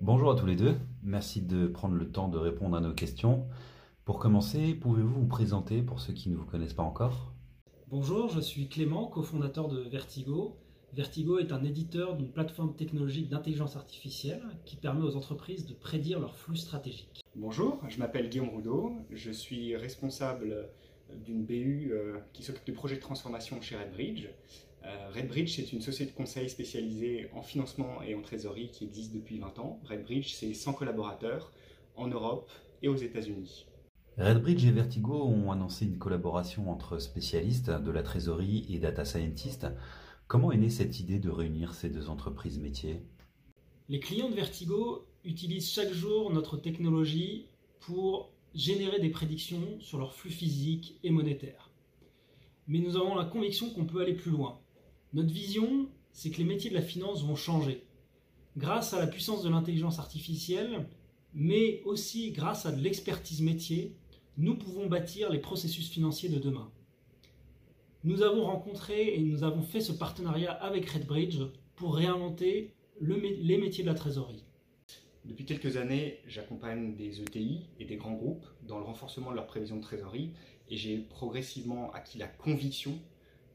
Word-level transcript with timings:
Bonjour 0.00 0.32
à 0.32 0.34
tous 0.36 0.46
les 0.46 0.56
deux, 0.56 0.74
merci 1.04 1.42
de 1.42 1.68
prendre 1.68 1.94
le 1.94 2.10
temps 2.10 2.26
de 2.26 2.38
répondre 2.38 2.76
à 2.76 2.80
nos 2.80 2.92
questions. 2.92 3.46
Pour 4.04 4.18
commencer, 4.18 4.74
pouvez-vous 4.74 5.20
vous 5.20 5.26
présenter 5.28 5.82
pour 5.82 6.00
ceux 6.00 6.12
qui 6.12 6.28
ne 6.28 6.36
vous 6.36 6.44
connaissent 6.44 6.74
pas 6.74 6.82
encore? 6.82 7.32
Bonjour, 7.86 8.28
je 8.30 8.40
suis 8.40 8.68
Clément, 8.68 9.06
cofondateur 9.06 9.68
de 9.68 9.78
Vertigo. 9.78 10.56
Vertigo 10.92 11.38
est 11.38 11.52
un 11.52 11.62
éditeur 11.62 12.16
d'une 12.16 12.32
plateforme 12.32 12.74
technologique 12.74 13.28
d'intelligence 13.28 13.76
artificielle 13.76 14.42
qui 14.64 14.74
permet 14.74 15.04
aux 15.04 15.14
entreprises 15.14 15.66
de 15.66 15.74
prédire 15.74 16.18
leurs 16.18 16.34
flux 16.34 16.56
stratégiques. 16.56 17.22
Bonjour, 17.36 17.80
je 17.88 17.98
m'appelle 17.98 18.28
Guillaume 18.28 18.48
Roudot, 18.48 18.96
je 19.12 19.30
suis 19.30 19.76
responsable 19.76 20.68
d'une 21.24 21.44
BU 21.44 21.90
euh, 21.92 22.18
qui 22.32 22.42
s'occupe 22.42 22.66
de 22.66 22.72
projets 22.72 22.96
de 22.96 23.00
transformation 23.00 23.60
chez 23.60 23.76
Redbridge. 23.76 24.28
Euh, 24.84 25.10
Redbridge, 25.12 25.56
c'est 25.56 25.72
une 25.72 25.80
société 25.80 26.12
de 26.12 26.16
conseil 26.16 26.48
spécialisée 26.48 27.28
en 27.34 27.42
financement 27.42 28.02
et 28.02 28.14
en 28.14 28.22
trésorerie 28.22 28.70
qui 28.70 28.84
existe 28.84 29.14
depuis 29.14 29.38
20 29.38 29.58
ans. 29.58 29.80
Redbridge, 29.84 30.32
c'est 30.32 30.54
100 30.54 30.74
collaborateurs 30.74 31.52
en 31.96 32.08
Europe 32.08 32.50
et 32.82 32.88
aux 32.88 32.96
États-Unis. 32.96 33.66
Redbridge 34.16 34.64
et 34.66 34.72
Vertigo 34.72 35.22
ont 35.22 35.52
annoncé 35.52 35.84
une 35.84 35.98
collaboration 35.98 36.70
entre 36.70 36.98
spécialistes 36.98 37.70
de 37.70 37.90
la 37.90 38.02
trésorerie 38.02 38.66
et 38.68 38.78
data 38.78 39.04
scientists. 39.04 39.66
Comment 40.26 40.52
est 40.52 40.56
née 40.56 40.70
cette 40.70 41.00
idée 41.00 41.18
de 41.18 41.30
réunir 41.30 41.74
ces 41.74 41.88
deux 41.88 42.08
entreprises 42.08 42.58
métiers? 42.58 43.00
Les 43.88 44.00
clients 44.00 44.28
de 44.28 44.34
Vertigo 44.34 45.06
utilisent 45.24 45.70
chaque 45.70 45.92
jour 45.92 46.32
notre 46.32 46.56
technologie 46.56 47.46
pour 47.80 48.32
générer 48.54 49.00
des 49.00 49.10
prédictions 49.10 49.78
sur 49.80 49.98
leurs 49.98 50.14
flux 50.14 50.30
physiques 50.30 50.98
et 51.02 51.10
monétaires. 51.10 51.70
Mais 52.66 52.78
nous 52.80 52.96
avons 52.96 53.14
la 53.14 53.24
conviction 53.24 53.70
qu'on 53.70 53.86
peut 53.86 54.00
aller 54.00 54.14
plus 54.14 54.30
loin. 54.30 54.60
Notre 55.12 55.32
vision, 55.32 55.88
c'est 56.12 56.30
que 56.30 56.38
les 56.38 56.44
métiers 56.44 56.70
de 56.70 56.74
la 56.74 56.82
finance 56.82 57.24
vont 57.24 57.36
changer. 57.36 57.84
Grâce 58.56 58.92
à 58.92 58.98
la 58.98 59.06
puissance 59.06 59.42
de 59.42 59.48
l'intelligence 59.48 59.98
artificielle, 59.98 60.88
mais 61.34 61.82
aussi 61.84 62.32
grâce 62.32 62.66
à 62.66 62.72
de 62.72 62.80
l'expertise 62.80 63.42
métier, 63.42 63.96
nous 64.36 64.56
pouvons 64.56 64.86
bâtir 64.86 65.30
les 65.30 65.38
processus 65.38 65.88
financiers 65.88 66.28
de 66.28 66.38
demain. 66.38 66.70
Nous 68.04 68.22
avons 68.22 68.44
rencontré 68.44 69.14
et 69.14 69.20
nous 69.20 69.42
avons 69.42 69.62
fait 69.62 69.80
ce 69.80 69.92
partenariat 69.92 70.52
avec 70.52 70.88
Redbridge 70.88 71.40
pour 71.74 71.96
réinventer 71.96 72.74
les 73.00 73.58
métiers 73.58 73.84
de 73.84 73.88
la 73.88 73.94
trésorerie. 73.94 74.44
Depuis 75.28 75.44
quelques 75.44 75.76
années, 75.76 76.20
j'accompagne 76.26 76.96
des 76.96 77.20
ETI 77.20 77.66
et 77.78 77.84
des 77.84 77.96
grands 77.96 78.14
groupes 78.14 78.46
dans 78.62 78.78
le 78.78 78.84
renforcement 78.84 79.30
de 79.30 79.36
leur 79.36 79.46
prévision 79.46 79.76
de 79.76 79.82
trésorerie 79.82 80.32
et 80.70 80.76
j'ai 80.78 80.96
progressivement 80.96 81.92
acquis 81.92 82.16
la 82.16 82.28
conviction 82.28 82.98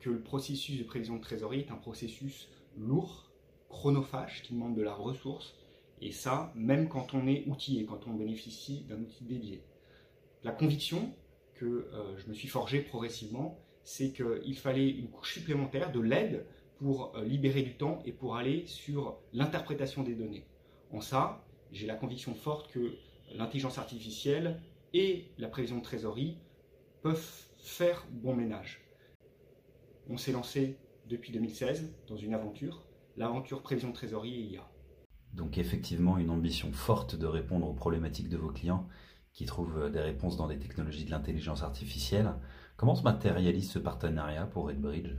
que 0.00 0.10
le 0.10 0.20
processus 0.20 0.78
de 0.78 0.82
prévision 0.82 1.14
de 1.14 1.20
trésorerie 1.20 1.60
est 1.60 1.70
un 1.70 1.76
processus 1.76 2.48
lourd, 2.76 3.30
chronophage, 3.68 4.42
qui 4.42 4.54
demande 4.54 4.74
de 4.74 4.82
la 4.82 4.92
ressource 4.92 5.54
et 6.00 6.10
ça, 6.10 6.52
même 6.56 6.88
quand 6.88 7.14
on 7.14 7.28
est 7.28 7.44
outillé, 7.46 7.84
quand 7.84 8.08
on 8.08 8.14
bénéficie 8.14 8.84
d'un 8.88 9.00
outil 9.00 9.22
dédié. 9.22 9.62
La 10.42 10.50
conviction 10.50 11.14
que 11.54 11.88
euh, 11.92 12.18
je 12.18 12.28
me 12.28 12.34
suis 12.34 12.48
forgé 12.48 12.80
progressivement, 12.80 13.60
c'est 13.84 14.10
qu'il 14.10 14.58
fallait 14.58 14.90
une 14.90 15.08
couche 15.08 15.34
supplémentaire 15.34 15.92
de 15.92 16.00
l'aide 16.00 16.46
pour 16.78 17.14
euh, 17.14 17.24
libérer 17.24 17.62
du 17.62 17.76
temps 17.76 18.02
et 18.04 18.12
pour 18.12 18.34
aller 18.34 18.66
sur 18.66 19.20
l'interprétation 19.32 20.02
des 20.02 20.16
données. 20.16 20.46
En 20.92 21.00
ça, 21.00 21.44
j'ai 21.72 21.86
la 21.86 21.94
conviction 21.94 22.34
forte 22.34 22.70
que 22.70 22.94
l'intelligence 23.34 23.78
artificielle 23.78 24.60
et 24.92 25.26
la 25.38 25.48
prévision 25.48 25.78
de 25.78 25.82
trésorerie 25.82 26.36
peuvent 27.02 27.44
faire 27.58 28.06
bon 28.10 28.34
ménage. 28.34 28.80
On 30.08 30.16
s'est 30.16 30.32
lancé 30.32 30.76
depuis 31.06 31.32
2016 31.32 31.92
dans 32.08 32.16
une 32.16 32.34
aventure, 32.34 32.82
l'aventure 33.16 33.62
prévision 33.62 33.90
de 33.90 33.94
trésorerie 33.94 34.34
et 34.34 34.44
IA. 34.52 34.68
Donc 35.32 35.58
effectivement 35.58 36.18
une 36.18 36.30
ambition 36.30 36.72
forte 36.72 37.14
de 37.14 37.26
répondre 37.26 37.68
aux 37.68 37.74
problématiques 37.74 38.28
de 38.28 38.36
vos 38.36 38.50
clients 38.50 38.88
qui 39.32 39.44
trouvent 39.44 39.90
des 39.90 40.00
réponses 40.00 40.36
dans 40.36 40.48
des 40.48 40.58
technologies 40.58 41.04
de 41.04 41.10
l'intelligence 41.10 41.62
artificielle. 41.62 42.34
Comment 42.76 42.96
se 42.96 43.02
matérialise 43.02 43.70
ce 43.70 43.78
partenariat 43.78 44.46
pour 44.46 44.66
Redbridge? 44.66 45.14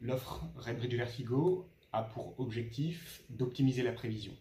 L'offre 0.00 0.44
Redbridge 0.56 0.94
Vertigo 0.94 1.68
a 1.92 2.02
pour 2.02 2.38
objectif 2.38 3.24
d'optimiser 3.30 3.82
la 3.82 3.92
prévision. 3.92 4.32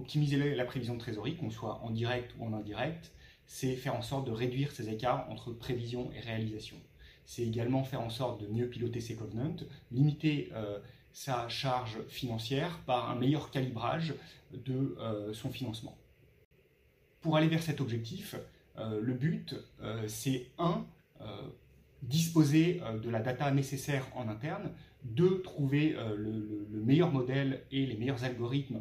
Optimiser 0.00 0.54
la 0.54 0.64
prévision 0.64 0.94
de 0.94 0.98
trésorerie, 0.98 1.36
qu'on 1.36 1.50
soit 1.50 1.78
en 1.82 1.90
direct 1.90 2.34
ou 2.38 2.46
en 2.46 2.54
indirect, 2.54 3.12
c'est 3.44 3.76
faire 3.76 3.94
en 3.94 4.00
sorte 4.00 4.26
de 4.26 4.32
réduire 4.32 4.72
ces 4.72 4.88
écarts 4.88 5.28
entre 5.28 5.52
prévision 5.52 6.10
et 6.12 6.20
réalisation. 6.20 6.76
C'est 7.26 7.42
également 7.42 7.84
faire 7.84 8.00
en 8.00 8.08
sorte 8.08 8.40
de 8.40 8.46
mieux 8.46 8.66
piloter 8.66 9.02
ses 9.02 9.14
covenants, 9.14 9.56
limiter 9.92 10.48
euh, 10.54 10.78
sa 11.12 11.50
charge 11.50 11.98
financière 12.08 12.80
par 12.86 13.10
un 13.10 13.14
meilleur 13.14 13.50
calibrage 13.50 14.14
de 14.54 14.96
euh, 14.98 15.34
son 15.34 15.50
financement. 15.50 15.98
Pour 17.20 17.36
aller 17.36 17.48
vers 17.48 17.62
cet 17.62 17.82
objectif, 17.82 18.36
euh, 18.78 19.00
le 19.02 19.12
but, 19.12 19.54
c'est 20.06 20.46
un, 20.58 20.86
disposer 22.00 22.80
de 23.02 23.10
la 23.10 23.20
data 23.20 23.50
nécessaire 23.50 24.06
en 24.14 24.28
interne, 24.28 24.72
deux, 25.04 25.42
trouver 25.42 25.94
le, 26.16 26.66
le, 26.70 26.80
meilleur 26.80 27.12
modèle 27.12 27.62
et 27.70 27.84
les 27.84 27.98
meilleurs 27.98 28.24
algorithmes 28.24 28.80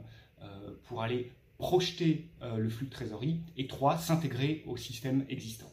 pour 0.84 1.02
aller 1.02 1.32
projeter 1.60 2.32
euh, 2.42 2.58
le 2.58 2.70
flux 2.70 2.88
de 2.88 2.92
trésorerie, 2.92 3.42
et 3.58 3.68
trois, 3.68 3.98
s'intégrer 3.98 4.64
au 4.66 4.78
système 4.78 5.26
existant. 5.30 5.72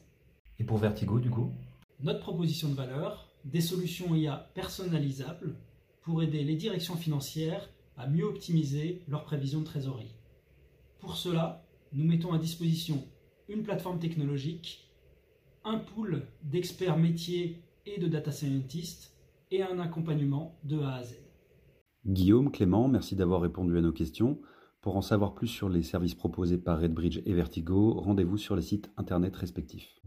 Et 0.58 0.64
pour 0.64 0.78
Vertigo, 0.78 1.20
du 1.20 1.30
coup? 1.30 1.54
Notre 2.00 2.20
proposition 2.20 2.68
de 2.68 2.74
valeur, 2.74 3.32
des 3.44 3.60
solutions 3.60 4.14
IA 4.14 4.50
personnalisables 4.54 5.56
pour 6.02 6.22
aider 6.22 6.42
les 6.42 6.56
directions 6.56 6.96
financières 6.96 7.70
à 7.96 8.08
mieux 8.08 8.24
optimiser 8.24 9.02
leurs 9.06 9.24
prévisions 9.24 9.60
de 9.60 9.64
trésorerie. 9.64 10.14
Pour 10.98 11.16
cela, 11.16 11.64
nous 11.92 12.04
mettons 12.04 12.32
à 12.32 12.38
disposition 12.38 13.06
une 13.48 13.62
plateforme 13.62 14.00
technologique, 14.00 14.90
un 15.64 15.78
pool 15.78 16.26
d'experts 16.42 16.98
métiers 16.98 17.62
et 17.86 18.00
de 18.00 18.08
data 18.08 18.32
scientists 18.32 19.14
et 19.52 19.62
un 19.62 19.78
accompagnement 19.78 20.58
de 20.64 20.80
A 20.80 20.96
à 20.96 21.02
Z. 21.04 21.25
Guillaume, 22.06 22.52
Clément, 22.52 22.86
merci 22.86 23.16
d'avoir 23.16 23.40
répondu 23.40 23.76
à 23.76 23.80
nos 23.80 23.92
questions. 23.92 24.38
Pour 24.80 24.96
en 24.96 25.02
savoir 25.02 25.34
plus 25.34 25.48
sur 25.48 25.68
les 25.68 25.82
services 25.82 26.14
proposés 26.14 26.58
par 26.58 26.78
Redbridge 26.78 27.20
et 27.26 27.34
Vertigo, 27.34 27.94
rendez-vous 27.94 28.36
sur 28.36 28.54
les 28.54 28.62
sites 28.62 28.92
internet 28.96 29.34
respectifs. 29.34 30.00